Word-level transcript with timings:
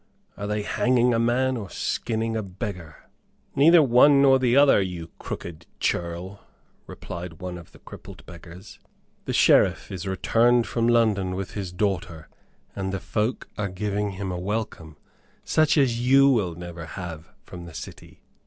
Are 0.35 0.47
they 0.47 0.63
hanging 0.63 1.13
a 1.13 1.19
man, 1.19 1.55
or 1.57 1.69
skinning 1.69 2.35
a 2.35 2.41
beggar?" 2.41 3.05
"Neither 3.55 3.83
one 3.83 4.19
nor 4.19 4.39
the 4.39 4.57
other, 4.57 4.81
you 4.81 5.11
crooked 5.19 5.67
churl," 5.79 6.43
replied 6.87 7.33
one 7.39 7.55
of 7.55 7.71
the 7.71 7.77
crippled 7.77 8.25
beggars. 8.25 8.79
"The 9.25 9.33
Sheriff 9.33 9.91
is 9.91 10.07
returned 10.07 10.65
from 10.65 10.87
London 10.87 11.35
with 11.35 11.51
his 11.51 11.71
daughter, 11.71 12.29
and 12.75 12.91
the 12.91 12.99
folk 12.99 13.47
are 13.59 13.69
giving 13.69 14.13
him 14.13 14.31
a 14.31 14.39
welcome, 14.39 14.97
such 15.43 15.77
as 15.77 15.99
you 16.01 16.27
will 16.29 16.55
never 16.55 16.87
have 16.87 17.27
from 17.43 17.65
the 17.65 17.73
city! 17.75 18.23